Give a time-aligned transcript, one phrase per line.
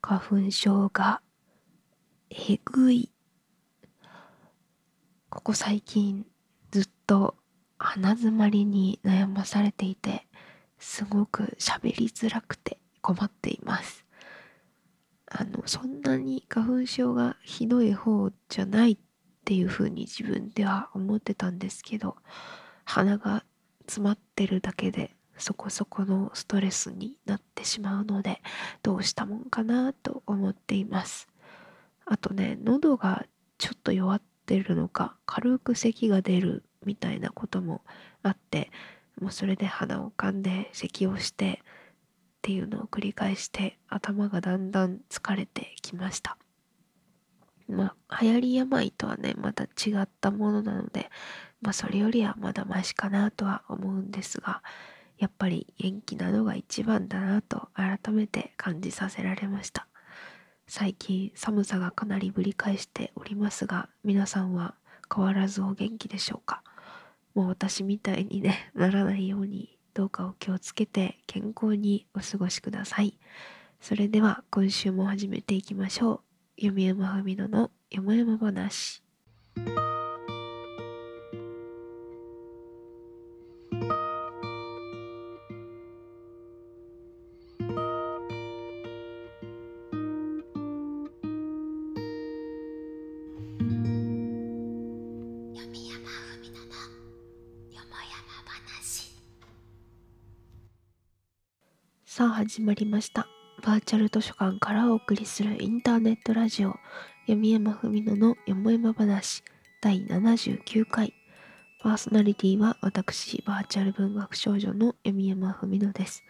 [0.00, 1.20] 花粉症が
[2.30, 3.10] えぐい。
[5.28, 6.26] ここ最近
[6.70, 7.36] ずっと
[7.78, 10.26] 鼻づまりに悩まされていて
[10.78, 14.04] すごく喋りづらくて困っています。
[15.26, 18.98] あのそんなに花粉症がひどい方じゃないっ
[19.44, 22.16] ていうふうに自分では思ってたんですけど
[22.84, 23.44] 鼻が
[23.82, 28.42] 詰まってるだけでそこそこのストレスになってしまうので
[28.82, 31.28] どうしたもんかなと思っています。
[32.04, 33.26] あとね喉が
[33.58, 37.82] ちょっと弱ってるのか軽く咳が出るみたいなことも
[38.22, 38.70] あって
[39.20, 46.38] もうそれで鼻をかんで咳をしてっていうのを繰り返して頭がだんだん疲れてきました。
[47.68, 51.10] まあ流行り病とはねまた違ったものなので
[51.60, 54.62] まあそれよりはまだマシかなとは思うんですが
[55.20, 59.86] やっぱり元気なのが一番だなと改めて感じさせられました。
[60.66, 64.74] 最近寒さがかなりぶり返しておりますが皆さんは
[65.14, 66.62] 変わらずお元気でしょうか？
[67.34, 73.18] もう私みたいにね ならないようにどうかお気をつけて健康にお過ごしください。
[73.78, 76.22] それでは今週も始めていきましょ
[76.56, 76.60] う。
[76.60, 79.02] 読み山ふみののよもやま話。
[102.50, 103.28] 始まりました。
[103.62, 106.74] バーチャル図書館からお送りするインターネットラジオ
[107.28, 109.44] 読山文野のよもやま話
[109.80, 111.14] 第79回。
[111.80, 116.24] パーソナリティは私バーチャル文学少女の読山文野です。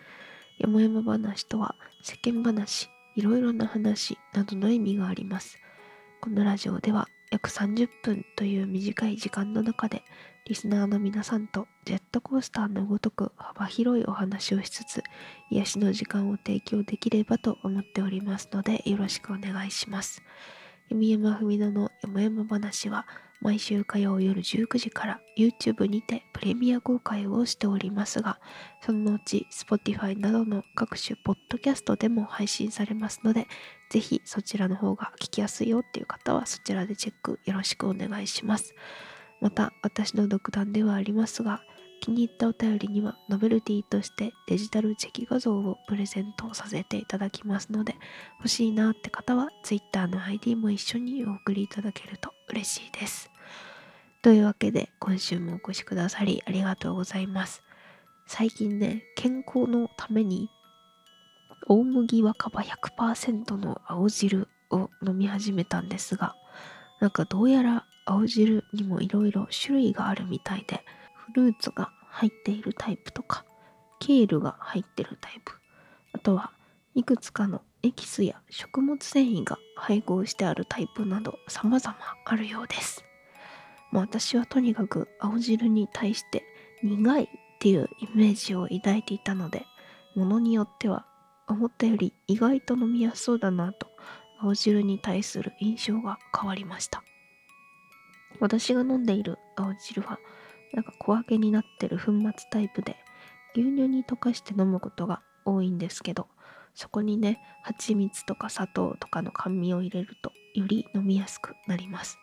[0.59, 5.57] よもやま話とは世間話いろいろな話などの意味があります。
[6.21, 10.03] このラジオでは約30分という短い時間の中で
[10.51, 15.05] リスナーの皆さんとジェットコースターのごとく幅広いお話をしつつ
[15.49, 20.25] 癒しの時間を提供できればと思っておりますのでよろしくお願いします。
[20.89, 23.07] 弓山文乃のよもやま話は
[23.41, 28.41] 毎週火曜夜19時から YouTube にてプレミア公開をしておりますが
[28.85, 33.47] そのうち Spotify などの各種ポッドキャストでも配信されますので
[33.89, 38.75] ぜひそちらの方が聞きやすいよっていう方はそちらでチェックよろしくお願いします。
[39.41, 41.63] また私の独断ではありますが
[42.01, 47.95] 気に入ったお便りにはノベルティとしてデジタルチェキ画像をプレゼントさせていただきますので
[48.39, 53.31] 欲しいなって方は Twitter の ID も一緒にお送りいただけると嬉しいです。
[54.23, 57.63] というわけで今週もお越しくださりありがとうございます。
[58.27, 60.49] 最近ね健康のために
[61.69, 66.35] 大麦若葉100%の青汁を飲み始めたんですが
[67.01, 70.83] なんかどうやら青汁にもいろいろ種類があるみたいで
[71.33, 73.45] フルーツが入っているタイプとか
[74.01, 75.53] ケールが入ってるタイプ
[76.13, 76.51] あとは
[76.95, 83.05] いくつかのエキスや食物繊維が配合してあるタイプなど様々あるようです。
[83.93, 86.45] まあ、私はとにかく青汁に対して
[86.83, 87.27] 苦いっ
[87.59, 89.65] ていうイメージを抱いていたので
[90.15, 91.07] ものによっては
[91.49, 93.89] 思ったより意外と飲みやすそうだなと
[94.41, 97.03] 青汁に対する印象が変わりました。
[98.41, 100.19] 私が飲んでいる青汁は
[100.73, 102.97] なんか小分けになってる粉末タイプで
[103.55, 106.27] 牛乳に溶かして飲むことが多いんですけど
[106.75, 112.19] そこにね蜂蜜とか砂糖とかの甘味を入れるとより飲みやすくなります。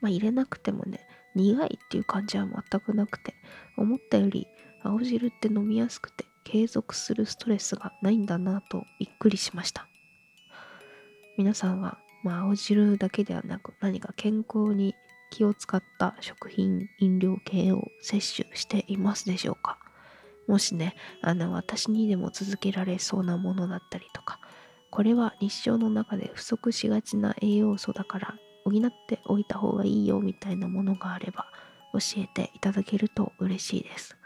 [0.00, 3.34] まあ入れなくてもね苦いっていう感じは全くなくて
[3.76, 4.46] 思ったより
[4.82, 9.86] 青汁って飲みやすくて継続するストレスがないんだなとびっくりしました。
[11.36, 14.94] 皆さんはまあ、青汁だけではなく何か健康に
[15.34, 19.78] 気を使った食品飲料系を摂取していますでしょうか？
[20.46, 24.38] もしねあの私にでも続けられそうなものだったりとか
[24.90, 31.48] これは日常の中で不足しがちな栄養素だから補っておいた方がいいよみたいなものがあれば
[31.94, 34.16] 教えていただけると嬉しいです。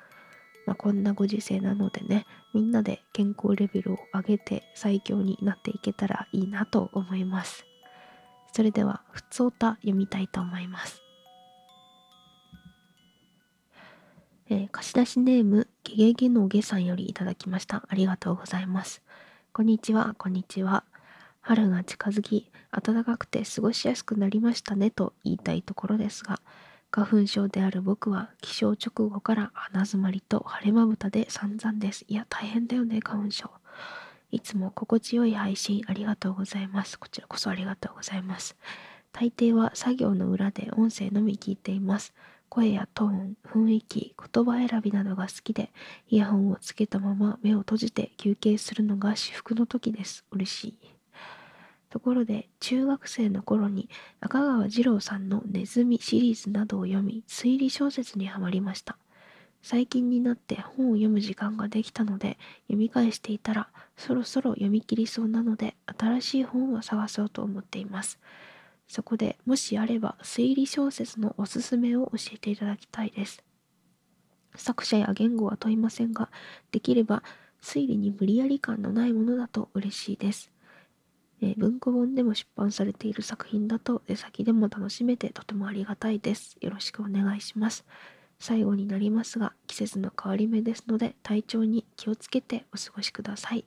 [0.66, 7.64] まあ、こんなご時世なのでねみんなで健康レベルを上げて最強になっていけたらいいなと思います。
[8.50, 11.02] それでは、ふつおた読みたいと思います。
[14.50, 17.84] えー、貸し出しネーム、ゲゲゲのゲさんよりいただきました。
[17.86, 19.02] ありがとうございます。
[19.52, 20.84] こんにちは、こんにちは。
[21.42, 26.40] 春が近づき、暖かくて過ごしやすくなりましたねと言いたいところですが、
[26.90, 32.06] 花粉症である僕は起床直後から鼻づまりと晴れまぶたで散々です。
[32.08, 33.50] いや、大変だよね、花粉症。
[34.30, 36.98] いつも心地よい配信ありがとうございます。
[36.98, 38.56] こちらこそありがとうございます。
[39.12, 42.14] 大抵は作業の裏で音声のみ聞いています。
[42.48, 45.70] 声やトーン、雰囲気、言葉選びなどが好きで、
[46.08, 50.24] イヤホンをつけたまま目を閉じて休憩するのが至福の時です。
[50.30, 50.74] 嬉しい。
[51.90, 53.88] ところで、中学生の頃に
[54.20, 58.98] 赤川次郎さんのネズミシリーズなどを読み、推理小説にはまりました。
[59.62, 68.18] 最近になって本を読む時間ができたので読み返していたらそろそろ読み切りそうなので新しい本を探そうと思っています。
[68.88, 73.44] そこでもしあれば推理小説のおすすめを教えていただきたいです。
[74.56, 76.30] 作者や言語は問いませんが、
[76.72, 77.22] できれば
[77.62, 80.52] 推理に無理やり感のないものだと嬉しいです。
[81.40, 86.56] え、文庫本でも出版されている作品だと出先でも楽しめてとてもありがたいです。
[86.60, 87.84] よろしくお願いします。
[88.40, 93.64] 最後になりますが、季節の変わり目ですので、体調に気をつけてお過ごしください。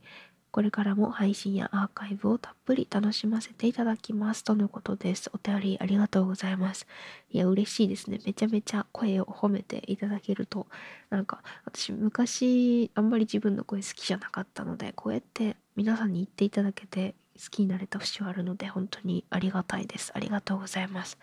[0.51, 4.43] これからも配信やアーカイブをたっぷり楽しませていただきます。
[4.43, 5.31] とのことです。
[5.33, 6.87] お便りありがとうございます。
[7.29, 8.19] いや、嬉しいですね。
[8.25, 10.67] めちゃめちゃ声を褒めていただけると、
[11.09, 20.11] なんか、私昔、あんまり自分の声好きじゃなかったので、こうやって皆さんに言っていただけて、好きになれた節はあるので、本当にありがたいです。
[20.13, 21.17] ありがとうございます。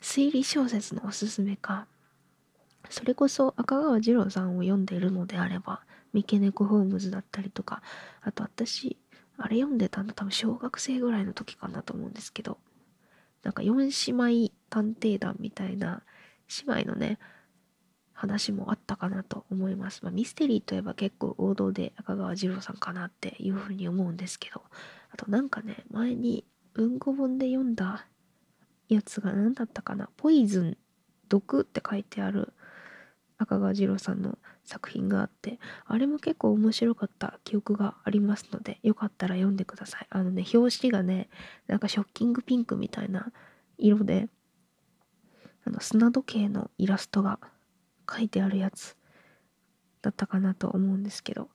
[0.00, 1.86] 推理小説のおすすめか。
[2.90, 5.80] それこそ赤川次郎さんを読んでいるのであれば
[6.14, 7.82] 三毛猫ホームズだったりとか
[8.22, 8.96] あと私
[9.36, 12.58] あれ読んでたの多分小学生ぐらいの時かなと思うんですけど
[13.42, 16.02] なんか4姉妹探偵団みたいな
[16.66, 17.18] 姉妹のね
[18.12, 20.00] 話もあったかなと思います。
[20.04, 24.62] まあ、ミステリーといえば結構王道で赤川次郎さんかなっていうふうに思うんですけど
[25.10, 26.44] あとなんかね前に
[26.74, 28.06] 文庫本で読んだ
[28.88, 30.78] やつが何だったかなポイズン
[31.28, 32.52] 毒って書いてある
[33.36, 40.06] 赤川次郎さんの作品があってあれも結構面白かった記憶がありますのでよかったら読んでください。
[40.10, 41.28] あのね表紙がね
[41.66, 43.32] なんかショッキングピンクみたいな
[43.76, 44.28] 色で
[45.66, 47.38] あの砂時計のイラストが
[48.10, 48.96] 書いてあるやつ
[50.02, 51.48] だったかなと思うんですけど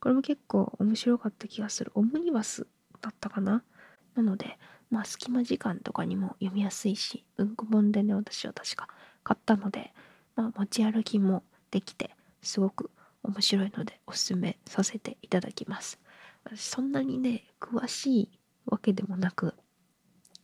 [0.00, 1.92] これも結構面白かった気がする。
[1.94, 2.66] オムニバス
[3.00, 3.62] だったかな？
[4.14, 4.58] なので
[4.90, 8.88] まあ隙間時間とかにも読みやすいし文庫本でね私は確か
[9.24, 9.92] 買ったので
[10.36, 12.90] まあ、持ち歩きもできてすごく
[13.22, 15.98] 面白いのでおすすめさせていただきます。
[16.44, 19.54] 私そんなにね詳しいわけでもなく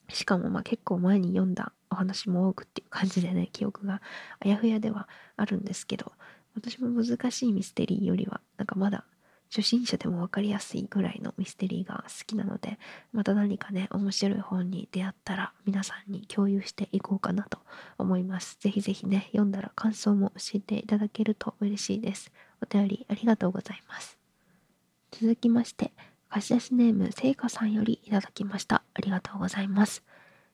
[0.08, 4.02] しかもまあ結構前に読んだお話も多くっていう感じでね記憶が
[4.40, 6.12] あやふやではあるんですけど
[6.54, 9.04] 私も難しいミステリーよりはなんかまだ
[9.54, 12.78] 初心者でも分かりやすいぐらいのミステリーが好きなので
[13.12, 17.58] また何かね面白い本に出会ったら皆さんに共有していこうかなと
[17.99, 18.56] 思います。
[18.60, 22.32] ぜひぜひね読んだら感想も教えていただけると嬉しいです。
[22.62, 24.16] お便りありがとうございます。
[25.10, 25.93] 続きまして
[26.31, 28.82] 貸し出しネームせいかさんよりいただきました。
[28.94, 30.02] ありがとうございます。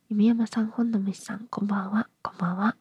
[0.09, 2.09] 弓山さん本の虫さんこんばんは。
[2.21, 2.77] こんばんは。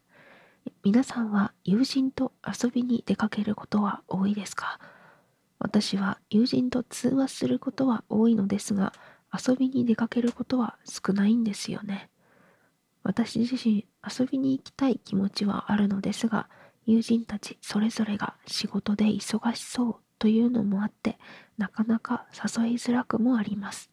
[0.84, 4.80] 皆さんは友人と遊びに出かけることは多いですか？
[5.60, 8.94] 私は友人と通話することは多いのですが、
[9.34, 12.10] 遊びに出かけることは少ないんですよね。
[13.04, 16.50] 私自身遊びに行きたい気持ちはあるのですが、
[16.86, 21.18] 友人たちそれぞれが仕事で忙しそうというのもあって、
[21.58, 23.92] なかなか誘いづらくもあります。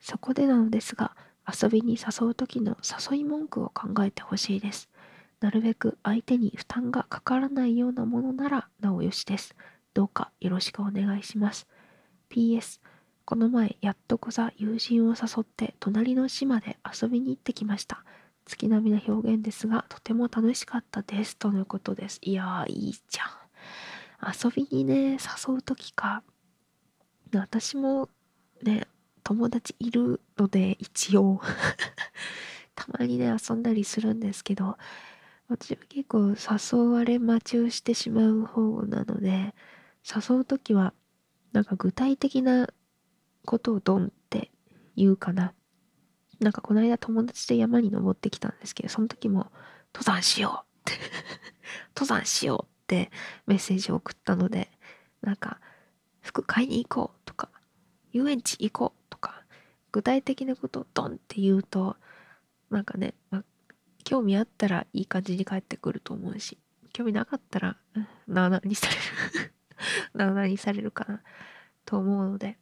[0.00, 1.16] そこでなのですが、
[1.46, 2.76] 遊びに誘う時の
[3.10, 4.90] 誘い文句を考えてほしいです。
[5.40, 9.54] なるべく相手に負担がかからないようなものならなおよしです。
[9.96, 11.66] どうかよろしくお願いします。
[12.28, 12.80] PS
[13.24, 18.04] この前やっとこさ友人を誘って隣の島で遊びに行ってきました。
[18.44, 22.18] 月並みな表現ですがとても楽しかったですとのことです。
[22.20, 23.24] いやーいいじゃ
[24.28, 24.34] ん。
[24.34, 26.22] 遊びにね誘う時か。
[27.32, 28.10] 私も
[28.62, 28.86] ね
[29.24, 31.40] 友達いるので一応
[32.76, 34.76] たまにね遊んだりするんですけど
[35.48, 39.54] 私は結構誘われ待ちをしてしまう方なので
[40.06, 40.94] 誘う時は
[41.52, 42.68] なんか具体的な
[43.44, 44.50] ことをドンって
[44.96, 45.52] 言うかな。
[46.40, 49.50] なんかこの間友達と山に登ってきたんですけど、その時も
[49.94, 50.92] 登山しようって
[51.96, 53.10] 登山しようって
[53.46, 54.70] メッセージを送ったので、
[55.22, 55.60] なんか
[56.20, 57.50] 服買いに行こうとか、
[58.12, 59.44] 遊園地行こうとか、
[59.92, 61.96] 具体的なことをドンって言うと、
[62.70, 63.44] なんかね、まあ、
[64.04, 66.58] 興味あったらいい感じに帰ってくると思うし、
[66.92, 67.78] 興味なかったら、
[68.26, 68.94] なあなあにされ
[69.42, 69.55] る
[70.14, 71.22] 何されるかな
[71.84, 72.58] と思うので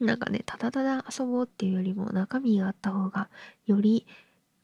[0.00, 3.28] なんかねただただ遊ぼうっていうよりも中身があった方が
[3.66, 4.06] より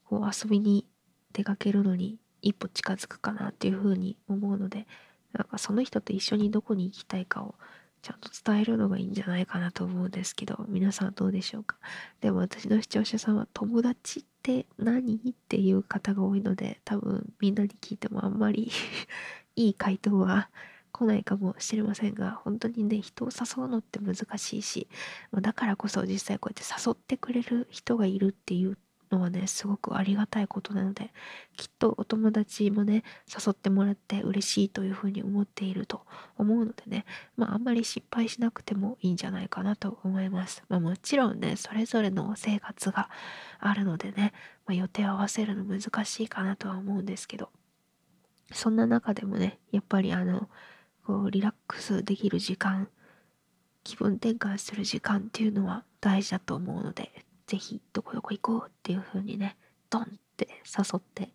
[0.05, 0.87] こう遊びに
[1.33, 4.87] 出かけるのに一歩近づくかなっていうふうに思うので
[5.33, 7.55] なんかその人と一緒にどこに行きたいかを
[8.01, 11.77] ちゃんと伝えるのがいいんじゃないかなと思うんですけど皆さんどうでしょうか？
[12.21, 18.71] でも私の視聴者さんは友達って何っていう方が多いので多分みんなに聞いてもあんまり
[19.55, 20.49] いい回答は
[20.97, 24.87] 来ないかもしれませんが本当にね人を誘うのって難しいし
[25.41, 28.77] だからこそ実際こうやって誘ってくれる人がいるっていう
[29.11, 31.11] のはねすごくありがたいことなので
[31.55, 36.01] きっとお友達もね誘ってもらって嬉しいというふうに思っていると
[36.37, 40.63] 思うのでねまああんまり失敗しなくてもいいんじゃないかなと思います。
[40.69, 43.09] まあ、もちろんねそれぞれの生活が
[43.59, 44.33] あるのでね、
[44.65, 47.49] まあ、予定を合わせるの難しいかなとは思うんですけど
[48.51, 50.49] そんな中でもねやっぱりあの
[51.07, 52.89] こうリラックスできる時間
[53.85, 57.11] 気分転換する時間っていうのは大事だと思うので
[57.47, 59.55] ぜひどこどこ行こうっていう風にね
[59.89, 61.29] ドンって誘って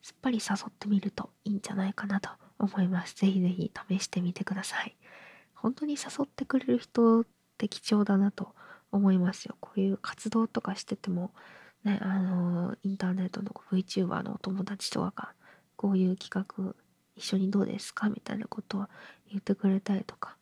[0.00, 3.14] すっぱり誘ってみるといいんじゃないかなと思います。
[3.16, 4.96] ぜひぜひ試してみてください。
[5.54, 7.24] 本当に誘ってくれる人っ
[7.58, 8.54] て貴重だなと
[8.90, 9.56] 思いますよ。
[9.60, 11.32] こういう活動とかしてても
[11.84, 15.34] ねあのインターネットの VTuber のお友達とかが
[15.76, 16.74] こういう企画
[17.16, 18.08] 一緒にどうですか？
[18.08, 18.86] みたいなことを
[19.30, 20.36] 言ってくれたりとか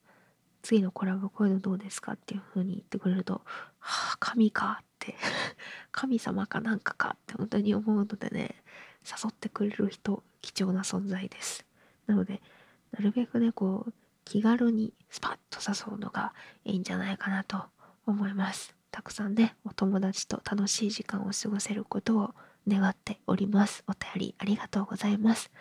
[0.63, 3.35] 次のコラボこういうのどうですかっていう風に言ってくれると
[3.79, 5.15] はあ神かって
[5.93, 8.63] 神様かなんかかって本当に思うのでね
[9.05, 11.65] 誘ってくれる人貴重な存在です。
[12.07, 12.43] なので
[12.91, 13.93] なるべくねこう
[14.25, 17.67] 気軽にスパッと誘うのがいいんじゃないかなと
[18.05, 18.75] 思います。
[18.91, 22.35] たくさんねお友達と楽しい時間を過ごせることを
[22.67, 23.85] 願っております。
[23.87, 25.53] お便りありがとうございます。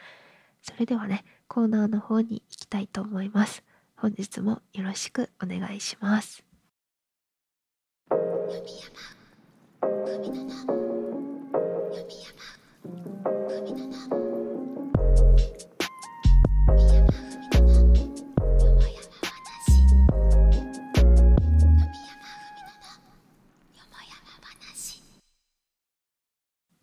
[0.63, 3.63] それではねコーナーの方に行きたいと思います。
[3.95, 6.43] 本日もよろしくお願いします。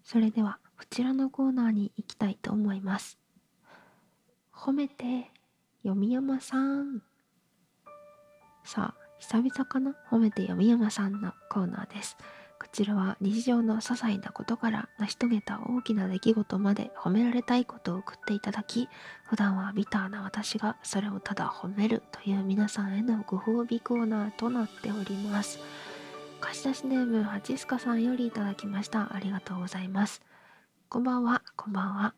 [0.04, 3.21] それではこちらのコーナーに行きたいと思います。
[4.64, 5.28] 褒めて
[5.82, 7.02] 読み山さん。
[8.62, 9.96] さあ久々かな？
[10.08, 12.16] 褒めて読み山さんのコーナーです。
[12.60, 18.88] こちらは日常の些細なことから成し遂げた大きな出来事まで褒められたいことを送っていただき
[19.24, 25.58] 普段はビターな私がそれをただ褒めるという皆さんへのご褒美コーナーとなっております。
[26.40, 29.12] 貸し出しネームハチスカさんよりいただきました。
[29.12, 30.22] ありがとうございます。
[30.88, 31.42] こんばんは。
[31.56, 32.14] こんばんは。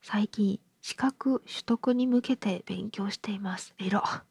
[0.00, 3.74] 最近資格取得に向けて勉強しています。
[3.78, 4.24] えら。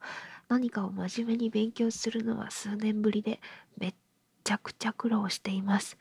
[0.50, 3.40] 何かを真面目に勉強するのは数年ぶりで
[3.78, 3.94] めっ
[4.44, 6.00] ちゃくちゃ苦労しています。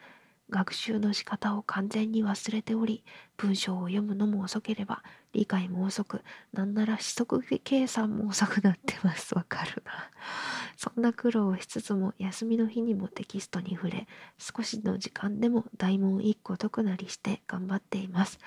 [0.48, 3.04] 学習の仕方を完全に忘れており、
[3.36, 5.02] 文章を読むのも遅ければ、
[5.34, 6.22] 理解も遅く、
[6.54, 9.34] なんなら指則計算も遅くなってます。
[9.36, 9.92] わかるな。
[10.78, 14.08] そんな苦労をしつつも、休みの日にもテキストに触れ、
[14.38, 18.38] 少しの時間でも大問1個解くなりして頑張っています。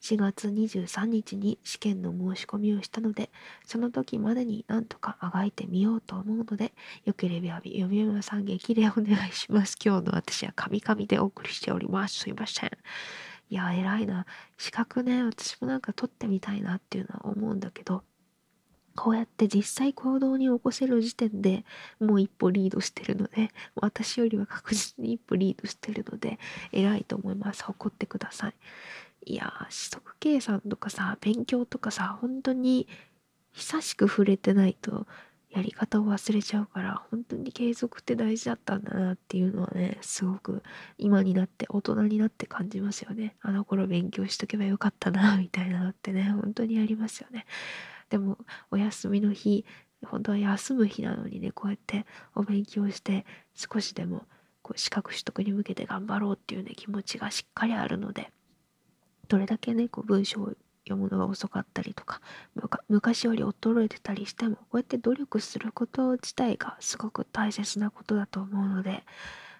[0.00, 3.30] 4月23日に試験の申し込みをしたので、
[3.64, 6.72] その時までになんとかあがいてみようと思うので、
[7.04, 9.76] よければ読み山さん激励お願いします。
[9.84, 12.20] 今日の私はカミカミでお送りしております。
[12.20, 12.70] すいません。
[13.48, 14.26] いや、偉いな。
[14.58, 18.02] 資格ね、私もなんか取ってみたいなっていうのは思うんだけど、
[18.96, 21.64] こうやって実際行動に起こせる時点で
[22.00, 26.38] もう一歩リードしてるので、私よりは確実に一歩リードしてるので、
[26.72, 27.62] 偉いと思います。
[27.64, 28.54] 誇ってください。
[29.26, 32.88] いやー、取得計算とかさ、勉強とかさ、本当に
[33.52, 35.06] 久しく触れてないと
[35.50, 40.62] やり方を忘れちゃうから、本当に継続って大事だったんだなっていうのはね、すごく
[40.96, 43.34] 今になって大人になって感じますよね。
[43.40, 47.46] あの頃勉強しとけばよかったな、みたいなのってね、本当にありますよね。
[48.08, 48.38] でも、
[48.70, 49.64] お休みの日、
[50.04, 52.06] 本当は休む日なのにね、こうやって
[52.36, 54.26] お勉強して少しでも
[54.62, 58.30] こう資格取得に向けて頑張ろうっていうね、気持ちがしっかりあるので、
[59.28, 60.52] どれだけねこう文章を
[60.86, 62.20] 読むのが遅かったりとか
[62.88, 69.04] 昔より衰えてたりしてもこうやって努力すること自体がすごく大切なことだと思うので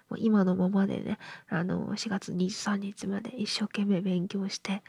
[0.09, 1.17] もう今のままでね
[1.49, 4.81] あの4月23日まで一生懸命勉強して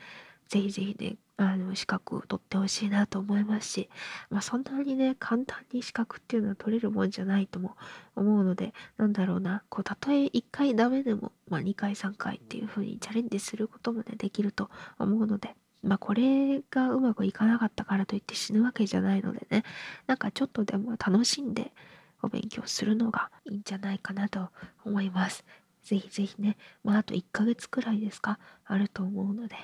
[0.48, 3.88] ぜひぜひねあの資格を取ってほしいなと思いますし、
[4.28, 7.76] まあ、そんなにね簡単に資格っていうのは取れるもんじゃないとも
[8.16, 15.54] 思うのでなんだろうなこうたとえ1回ダメでも、まあ、2回3回っていう風にチャレンジすることもねできると思うので。
[15.80, 19.62] まあこれがうまくいかなかったからといって死ぬわけじゃないのでね
[20.08, 21.72] なんかちょっとでも楽しんで
[22.20, 24.48] お勉強するのがいいんじゃないかなと
[24.84, 25.44] 思います。
[25.84, 29.56] ぜひぜひね、まああと1ヶ月くらいですか、あると思うので、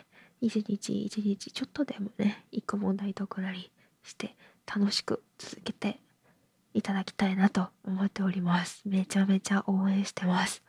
[0.46, 3.70] 一日一日ちょっとでもね一個問題解くなり
[4.02, 4.36] して
[4.66, 6.00] 楽しく続けて
[6.74, 8.82] いただきたいなと思っております。
[8.84, 10.62] めちゃめちゃ応援してます。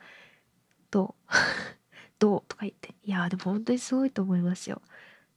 [0.92, 1.34] どう？
[2.20, 2.44] どう？
[2.48, 2.96] とか言って。
[3.04, 4.82] いやでも本当にすごいと思いますよ。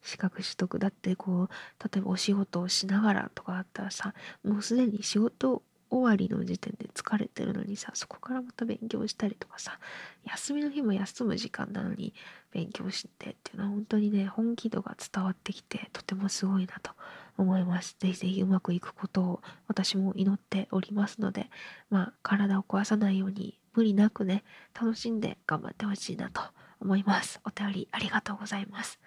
[0.02, 1.48] 資格取得だってこう
[1.92, 4.14] 例えばお仕事をしながらとかあったらさ
[4.44, 9.78] もうすでに仕事終わりの時点で疲れてるのにさそこからまた勉強したりとかさ
[10.24, 12.14] 休みの日も休む時間なのに
[12.52, 16.92] 勉強してっていうのは本当にね本気度が伝わってきてとてもすごいなと
[17.36, 17.96] 思います。
[18.00, 21.50] ぜひぜひうまくいくことを私も祈っておりますので
[21.90, 26.40] まあ体を壊さないように無理なくね楽しんで頑張ってほしいなと
[26.80, 27.40] 思います。
[27.44, 28.98] お便りありがとうございます。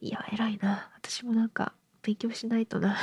[0.00, 1.72] いや偉いな私もなんか
[2.02, 2.96] 勉強しないとな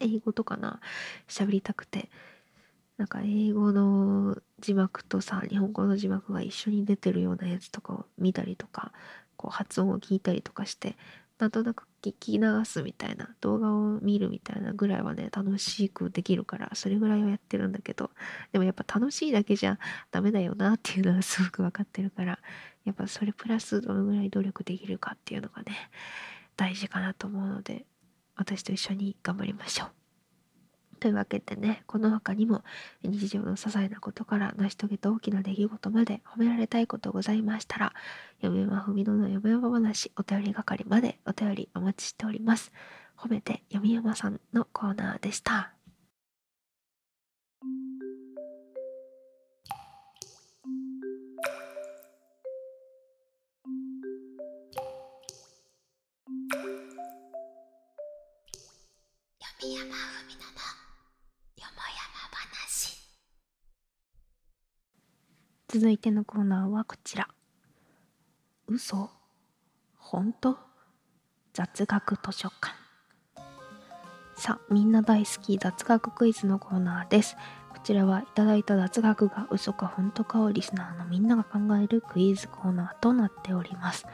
[0.00, 0.80] 英語とかな
[1.28, 2.10] 喋りたくて。
[2.96, 8.90] なんか英語の字幕とさ日本語の字幕が一緒に出てるようなやつとかを見たりとか
[9.36, 10.96] こう発音を聞いたりとかして
[11.38, 18.10] なんとなく聞き流すみたいな動画を見るみたいなぐらいはね楽しくできるからそれぐらいはやってるんだけど
[18.52, 19.78] でもやっぱ楽しいだけじゃ
[20.10, 22.38] ダメだよなっていうのはすごく分かってるから
[22.84, 25.72] やっぱそれプラスどのぐらい努力できるかっていうのがね
[26.56, 27.84] 大事かなと思うので
[28.36, 29.90] 私と一緒に頑張りましょう。
[30.98, 32.64] というわけでね、この他にも
[33.02, 37.92] 日常の些細なことから成し遂げた大きな出来事まで褒められたいことございましたら、
[38.40, 42.72] 嫁はふみのの嫁山話お便り係までお便りお待ちしております。
[43.16, 45.72] 褒めて読山さんのコーナーでした。
[59.74, 59.98] 山文乃の。
[61.56, 62.96] よもやま話
[65.68, 67.28] 続いてのコーナーはこちら。
[68.68, 69.10] 嘘。
[69.98, 70.56] 本当？
[71.52, 72.74] 雑学図書館。
[74.36, 77.36] さあみんな大好き雑学クイズのコーナーです。
[77.70, 84.06] こちらはいただいた雑学が嘘か本当かをリスナーのみんなが考えるクイズコーナーとなっております。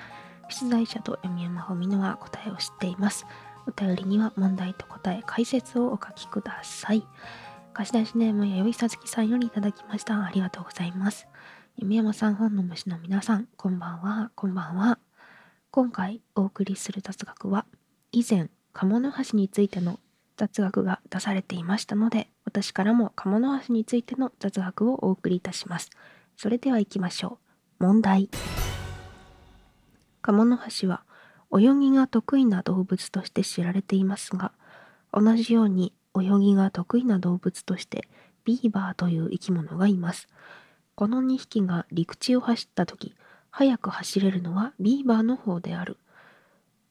[0.49, 3.27] 出題者と読山文乃は答えを知っています。
[3.67, 7.07] お便りには問題と答え、解説をお書きください。
[7.73, 10.25] 貸し出しネームやよいさつきさんよりいただきました。
[10.25, 11.27] ありがとうございます。
[11.77, 14.99] 弓山さん本の虫の皆さん、こんばんは、こんばんは。
[15.71, 17.65] 今回お送りする雑学は、
[18.11, 19.99] 以前、鴨の橋についての
[20.37, 25.91] 雑学が出されていましたので、私からも鴨の橋についての雑学をお送りいたします。
[26.37, 27.39] それでは行きましょ
[27.81, 27.85] う。
[27.85, 28.29] 問題。
[30.21, 31.05] カモノハシは
[31.55, 34.53] 泳ぎが得意な動物として知られていますが、
[35.13, 38.09] 同じように泳ぎが得意な動物として
[38.45, 40.29] ビーバーという生き物がいます。
[40.95, 43.15] この2匹が陸地を走った時、
[43.51, 45.99] 速く走れるのはビーバーの方である。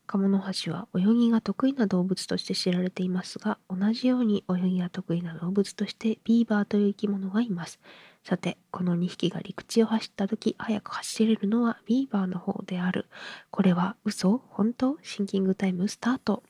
[0.06, 7.80] カモノハシは泳ぎが得意な動物として知られていますが、同じように泳ぎが得意な動物としてビーバーという生き物がいます。
[8.24, 13.08] さて、この2匹が陸地を走った時、速く走れるのはビーバーの方である。
[13.50, 14.42] これは嘘？
[14.50, 14.98] 本当？
[15.02, 16.44] シンキングタイムスタート。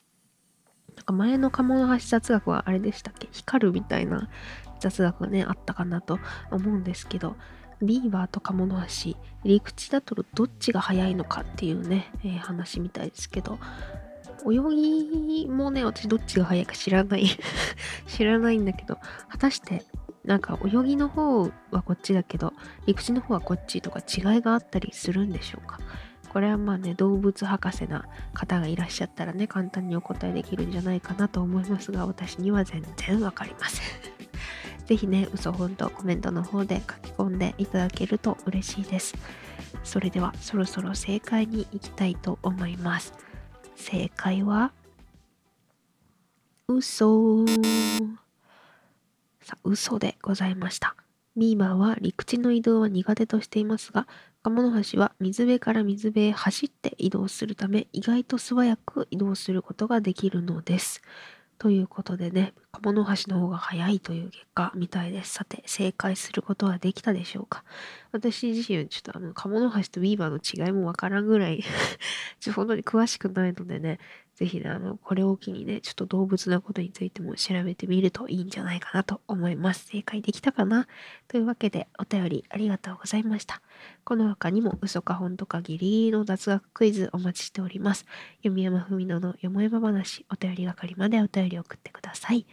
[0.97, 3.29] なんか前の鴨の橋雑学はあれでしたっけ？
[3.31, 4.29] 光るみたいな
[4.81, 6.19] 雑学がね、あったかなと
[6.51, 7.37] 思うんですけど、
[7.81, 13.59] ビーバーと鴨の橋、陸地だとどっちが速いのかっていうね、えー、話みたいですけど、
[14.45, 17.27] 泳ぎもね、私どっちが速いか知らない。
[18.07, 18.97] 知らないんだけど、
[19.29, 19.85] 果たして
[20.23, 22.53] なんか泳ぎの方はこっちだけど
[22.85, 25.79] 陸地の方はこっちとか違いがあったりするんでしょうか？
[26.29, 33.85] これはまあね動物博士な方がいらっしゃったらね簡単にお答えできるんじゃないかなと思いますが私には全然わかりません。
[34.85, 39.15] 是非ね嘘本当コメントの方で書き込んでいただけると嬉しいです。
[39.83, 43.13] それではそろそろ正解に行きたいと思います。
[43.75, 44.71] 正解は
[46.67, 47.45] 嘘。
[49.43, 50.95] さ嘘でございました。
[51.35, 54.07] ビーバーは陸地の移動は苦手としていますが、
[54.43, 61.01] 鴨の橋は水辺から水辺へ走って移動するため、意外と素早く移動することができるのです。
[61.57, 65.33] ということでね、鴨の橋の方が早いという結果みたいです。
[65.33, 67.63] さて、正解することはできたでしょうか？
[68.11, 71.63] 私自身、ちょっとあの、鴨の橋とビーバーの違いもわからんぐらい
[72.41, 73.99] ちょっと、本当に詳しくないのでね、
[74.41, 79.85] ぜひね、あの、これを機にね、ちょっと動物のことについても調べてみるといいんじゃないかなと思います。
[79.85, 80.87] 正解できたかな？
[81.27, 83.61] というわけで、お便りありがとうございました。
[84.03, 88.07] この他にも、嘘か本とかギリギリの雑学クイズお待ちしております。
[88.43, 92.47] 読山文乃のよもやま話、お便り係までお便り送ってください。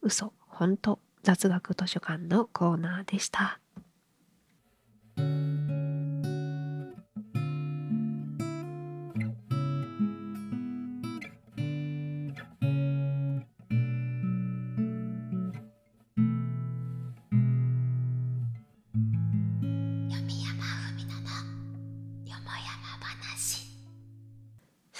[0.00, 3.60] 嘘、本当、雑学図書館のコーナーでした。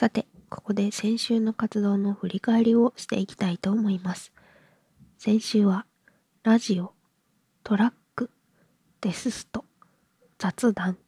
[0.04, 4.34] さて、ここで先週の活動の振り返りをしていきたいと思います。
[5.16, 5.86] 先週は、
[6.42, 6.92] ラジオ、
[7.62, 8.28] トラック、
[9.00, 9.64] デススト、
[10.36, 10.98] 雑談、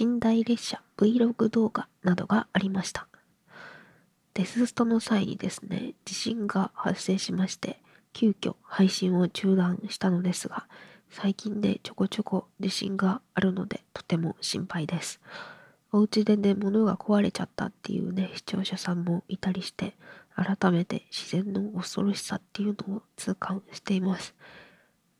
[0.00, 3.06] 寝台列車 Vlog 動画などがありました。
[4.34, 7.80] デスストの際にですね、地震が発生しまして、
[8.12, 10.66] 急遽配信を中断したのですが、
[11.10, 15.20] 最近でちょこちょこ地震があるのでとても心配です。
[15.96, 19.96] お家でね、物が壊れちゃったっていうね、視聴者さんもいたりして、
[20.34, 24.34] 改めて自然の恐ろしさっていうのを痛感しています。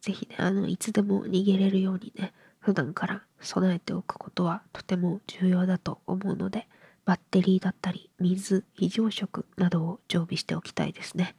[0.02, 6.68] ぜひね、あの、いつでも逃げれるようにね、普段から備えておくことはとても重要だと思うので、
[7.06, 11.36] バッテリーだったり、水、非常食などを常備しておきたいですね。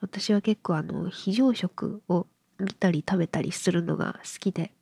[0.00, 2.26] 私は結構あの、非常食を
[2.58, 4.72] 見たり食べたりするのが好きで、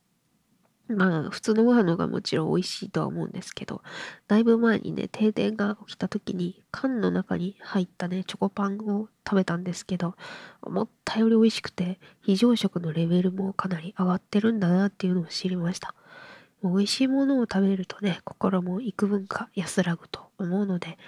[0.89, 3.83] まあ、普通のご飯の方がもちろん美味しいとは思うんですけど、
[4.29, 10.15] だいぶ前にね、停電が起きた時に、缶の中に入ったね、チョコパンを食べたんですけど、
[10.61, 15.95] 思ったより美味しくて、非常食のレベルもかなり上がってるんだなっていうのを知りました。
[16.63, 20.99] 美味しいものを食べるとね、心も幾分か安らぐと思うので、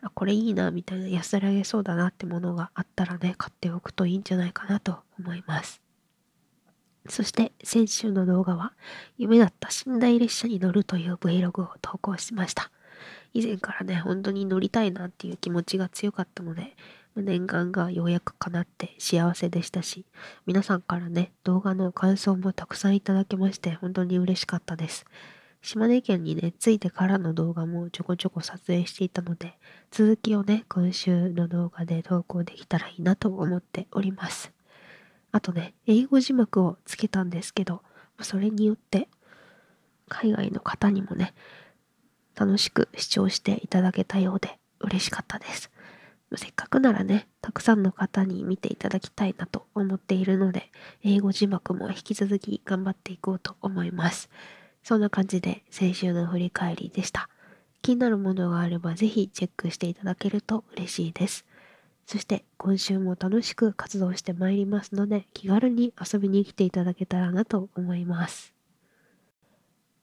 [0.00, 5.87] あ、これいいな、みたいな安らげそうだなってものがあったらね、買っておくといいんじゃないかなと思います。
[7.08, 8.72] そして先週の動画は
[9.16, 12.70] 夢だった寝台列車に乗るという Vlog を投稿しました。
[13.34, 16.76] 以前からね、本当に乗りたいなっていう気持ちが強かったので、
[17.16, 20.04] 念願がようやく叶って幸せでしたし、
[20.46, 25.04] 皆さんからね、動画の感想もたくさんいただきまして、本当に嬉しかったです。
[25.60, 29.58] 島根県にね、着いてからの動画もちょこちょこ撮影していたので、
[29.90, 34.57] 続きをね、今週の動画で投稿できたらいいなと思っております。
[35.32, 37.82] あとね、英語字幕をつけたんですけど、
[38.20, 39.08] それによって
[40.08, 41.34] 海外の方にもね、
[42.34, 45.70] 楽しく視聴していただけたようで嬉しかったです。
[46.36, 50.70] せっかくならね、たくさんの方に見ていただきたいなと思っているので、
[51.02, 54.28] 英語字幕も引き続き頑張っていこうと思います。
[54.82, 57.28] そんな感じで先週の振り返りでした。
[57.82, 61.46] 気になるものがあればぜひチェックしていただけると嬉しいです。
[62.08, 68.54] そして今週も楽しく活動してまいりますので気軽に遊びに来ていただけたらなと思います。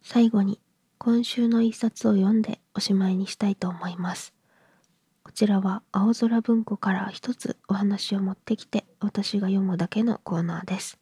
[0.04, 0.60] 最後に
[1.00, 4.36] 今週の一冊を読んでおしまいにしたいと思います。
[5.24, 11.00] こちらは青空文庫から一つお話を持ってきて私が読むだけのコーナーです。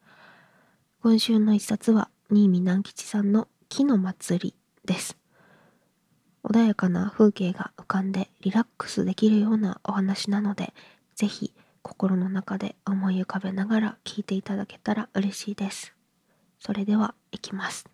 [1.01, 5.17] 今週の一冊は新見南吉さんの木の祭りです。
[6.43, 10.73] 穏やかな風景が浮かんでリラックスできるようなお話なので、
[11.15, 15.93] ぜひ心の中で思い浮かべながら聞いていただけたら嬉しいです。
[16.59, 17.85] それでは、いきます。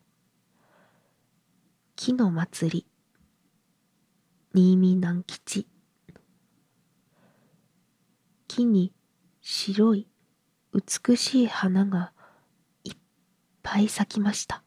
[1.96, 2.86] 木の祭り、
[4.54, 5.68] 新見南吉。
[8.48, 8.94] 木に
[9.42, 10.08] 白い
[10.74, 12.14] 美しい花が
[12.84, 12.94] いっ
[13.64, 14.64] ぱい咲きました。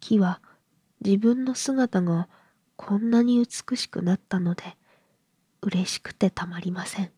[0.00, 0.42] 木は
[1.04, 2.28] 自分の姿が
[2.76, 4.76] こんなに美しくなったので
[5.62, 7.12] 嬉しくてたまりません。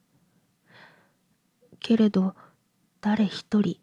[1.81, 2.35] けれど
[3.01, 3.79] 誰一人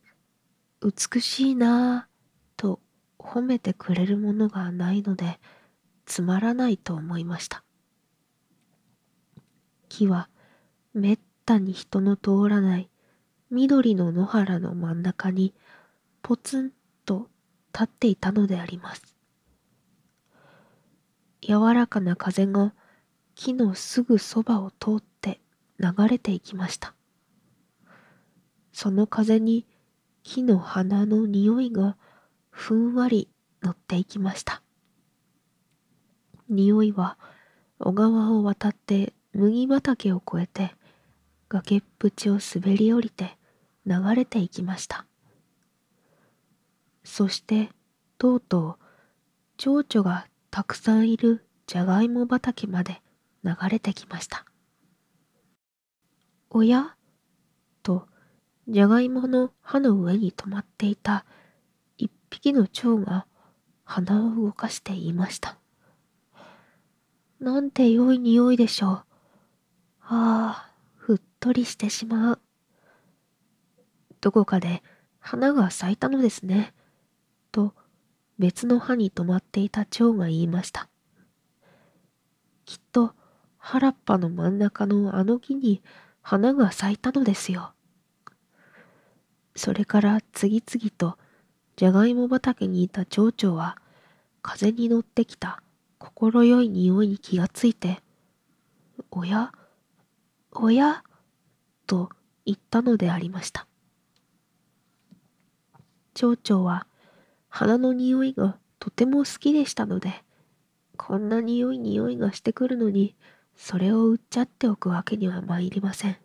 [0.82, 2.12] 美しいなぁ
[2.58, 2.80] と
[3.20, 5.40] 褒めてくれるものがないので
[6.06, 7.64] つまらないと思いました。
[9.90, 10.30] 木は
[10.94, 12.90] めったに人の通らない
[13.50, 15.54] 緑の野原の真ん中に
[16.22, 16.72] ポツン
[17.06, 17.28] と
[17.74, 19.16] 立っていたのであります。
[21.42, 22.74] 柔らかな風が
[23.36, 25.40] 木のすぐそばを通って
[25.80, 26.94] 流れていきました。
[28.74, 29.66] その風に
[30.24, 31.98] 木の花の匂いが
[32.50, 33.30] ふんわり
[33.62, 34.62] 乗っていきました。
[36.50, 37.18] 匂いは
[37.80, 40.76] 小川を渡って麦畑を越えて
[41.50, 43.38] 崖っぷちを滑り降りて
[43.86, 45.06] 流れていきました。
[47.04, 47.70] そして
[48.18, 48.84] とうとう
[49.58, 53.02] 蝶々がたくさんいるじゃがいも畑まで
[53.44, 54.46] 流れてきました。
[56.50, 56.96] おや？
[57.84, 58.08] と、
[58.68, 61.26] じゃがいもの葉の上に止まっていた
[61.98, 63.26] 一匹の蝶が
[63.84, 65.58] 鼻を動かして言いました。
[67.40, 68.92] なんて良い匂いでしょう。
[68.94, 69.06] あ
[70.02, 72.42] あ、ふっとりしてしまう。
[74.20, 74.84] どこかで
[75.20, 76.74] 花が咲いたのですね。
[77.52, 77.74] と
[78.38, 80.90] 別の葉に止まっていた蝶が言いました。
[82.66, 83.16] きっと
[83.64, 85.84] 原っぱの真ん中のあの木に
[86.22, 87.74] 花が咲いたのですよ。
[89.56, 91.18] それから次々と
[91.76, 93.78] じゃがいも畑にいた蝶々は
[94.42, 95.62] 風に乗ってきた
[96.00, 98.02] 心よい匂いに気がついて、
[99.12, 99.54] おや
[100.52, 101.04] おや
[101.86, 102.10] と
[102.46, 103.68] 言ったのでありました。
[106.16, 106.88] 蝶々は
[107.48, 110.24] 花の匂いがとても好きでしたので、
[110.98, 113.16] こんな匂い匂いがしてくるのに、
[113.64, 116.18] それを売っちゃっておくわけには参りません。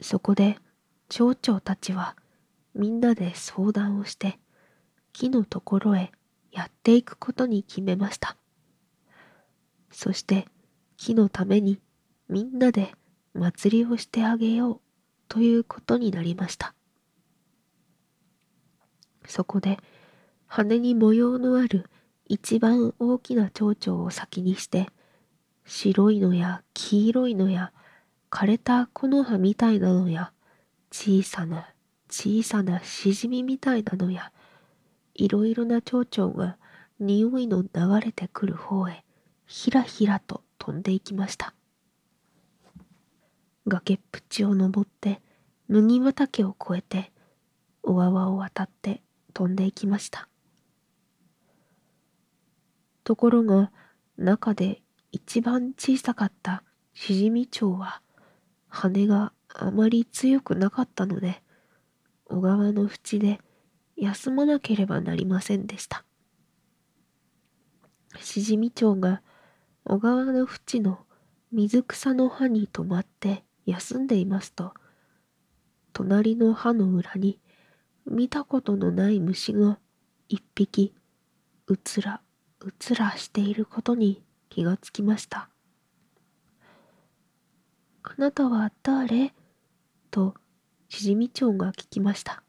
[0.00, 0.58] そこで
[1.08, 2.16] 蝶々たちは
[2.74, 4.40] みんなで相談をして
[5.12, 6.10] 木のところへ
[6.50, 8.36] やっていくことに決めました。
[9.92, 10.48] そして
[10.96, 11.78] 木のために
[12.28, 12.92] みんなで
[13.32, 14.80] 祭りをしてあげよう
[15.28, 16.74] ということになりました。
[19.28, 19.78] そこで
[20.48, 21.88] 羽に模様のある
[22.26, 24.88] 一番大きな蝶々を先にして
[25.66, 27.72] 白いのや黄色いのや
[28.30, 30.32] 枯れた木の葉みたいなのや
[30.92, 31.68] 小さな
[32.08, 34.32] 小さなしじみみたいなのや
[35.14, 36.56] いろいろな蝶々が
[37.00, 37.68] 匂いの流
[38.00, 39.04] れてくる方へ
[39.46, 41.52] ひらひらと飛んでいきました。
[43.66, 45.20] 崖っぷちを登って
[45.68, 47.12] 麦畑を越えて
[47.82, 49.02] 小川を渡って
[49.34, 50.28] 飛んでいきました。
[53.02, 53.72] ところが
[54.16, 54.82] 中で
[55.16, 58.02] 一番小さかったしじみ蝶は
[58.68, 61.42] 羽があまり強くなかったので
[62.26, 63.40] 小川の縁で
[63.96, 66.04] 休まなければなりませんでした。
[68.20, 69.22] しじみ町が
[69.86, 70.98] 小川の縁の
[71.50, 74.74] 水草の葉に止まって休んでいますと、
[75.94, 77.40] 隣の葉の裏に
[78.04, 79.78] 見たことのない虫が
[80.28, 80.94] 一匹
[81.68, 82.20] うつら
[82.60, 84.25] うつらしていることに
[84.56, 85.50] 気がつきました。
[88.02, 89.34] あなたは誰？
[90.10, 90.32] と
[90.88, 92.42] しじみ町が聞きました。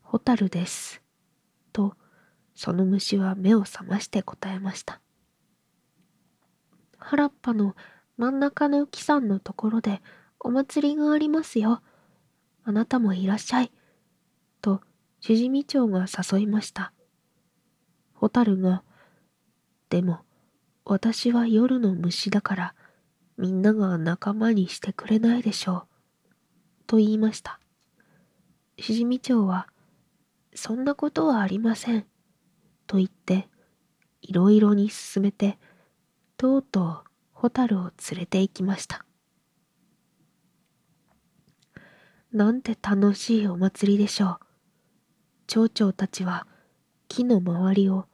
[0.00, 1.02] ホタルです。
[1.72, 1.96] と、
[2.54, 5.00] その虫は目を覚まして答えました。
[6.98, 7.74] 原っぱの
[8.16, 10.02] 真ん中の木さんのところで
[10.38, 11.82] お祭りがありますよ。
[12.62, 13.72] あなたもいらっしゃい。
[14.60, 14.82] と、
[15.18, 16.92] しじみ町が誘いました。
[18.12, 18.84] ホタルが、
[19.90, 20.20] でも、
[20.84, 22.74] 私は夜の虫だから、
[23.38, 25.86] みんなが仲間にしてくれないでしょう。
[26.86, 27.58] と言いました。
[28.78, 29.68] しじみ町は、
[30.54, 32.06] そんなことはありません。
[32.86, 33.48] と言って、
[34.20, 35.58] いろいろに進めて、
[36.36, 39.04] とうとうホタルを連れて行きました。
[42.32, 44.38] なんて楽しいお祭りでしょう。
[45.46, 46.46] 蝶々たちは
[47.08, 48.06] 木の周りを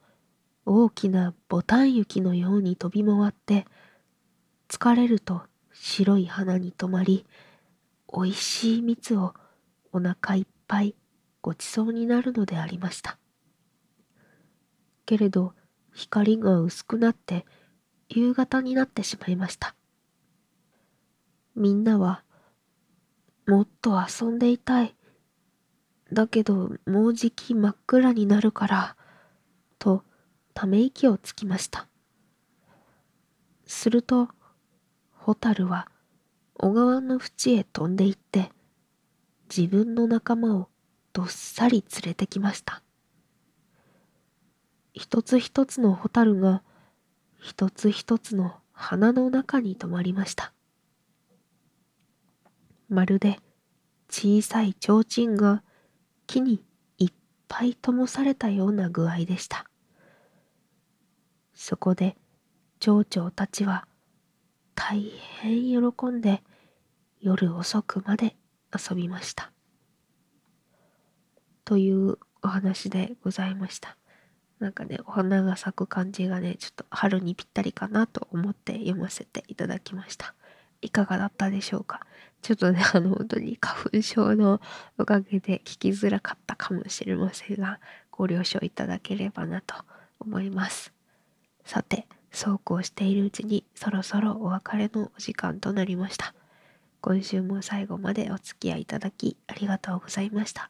[0.65, 3.65] 大きなボタン雪のように飛び回って、
[4.69, 5.41] 疲れると
[5.73, 7.25] 白い花に止まり、
[8.07, 9.33] おいしい蜜を
[9.91, 10.95] お腹いっぱい
[11.41, 13.17] ごちそうになるのでありました。
[15.05, 15.53] けれど
[15.93, 17.45] 光が薄くなって
[18.09, 19.75] 夕方になってしまいました。
[21.55, 22.23] みんなは
[23.47, 24.95] もっと遊んでいたい。
[26.13, 28.97] だけどもうじき真っ暗になるから、
[29.79, 30.03] と
[30.53, 31.87] ため息をつきました。
[33.65, 34.29] すると、
[35.13, 35.87] ホタルは
[36.55, 38.51] 小川の縁へ飛んで行って、
[39.55, 40.69] 自分の仲間を
[41.13, 42.81] どっさり連れてきました。
[44.93, 46.63] 一つ一つのホタルが
[47.39, 50.53] 一つ一つの花の中に止まりました。
[52.89, 53.39] まるで
[54.09, 55.63] 小さい提灯が
[56.27, 56.61] 木に
[56.97, 57.13] いっ
[57.47, 59.70] ぱい灯されたような具合でした。
[61.63, 62.17] そこで
[62.79, 63.85] 蝶々たちは
[64.73, 66.41] 大変喜んで
[67.19, 68.35] 夜遅くまで
[68.75, 69.51] 遊びました。
[71.63, 73.95] というお話でございました。
[74.57, 80.33] なんかね、お花が咲く感じがね、ちょっと春にぴったりかなと思って読ませていただきました。
[80.81, 82.07] いかがだったでしょうか？
[82.41, 84.61] ちょっとね、あの、本当に花粉症の
[84.97, 89.75] おかげで聞きづらかったかもしれませんが、ご了承いただければなと
[90.19, 90.91] 思います。
[91.65, 96.33] さて、そうこうしているうちにそろそろお別れのお時間となりました。
[97.01, 100.69] 今週も最後までお付き合いいただきありがとうございました。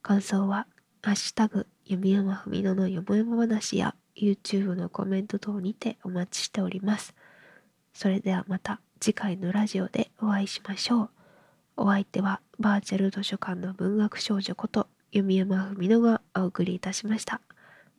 [0.00, 0.66] 感想は、
[1.02, 7.14] ハッシュタグ、弓山文乃のよもやま話や YouTube のコメント等にてお待ちしております。
[7.92, 11.10] それではまた次回のラジオでお会いしましょう。
[11.76, 17.40] お相手はバーチャル図書館の文学少女こと弓山文乃がお送りいたしました。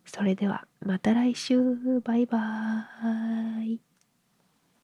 [0.06, 1.60] それではまた来週。
[2.04, 3.93] バイバーイ。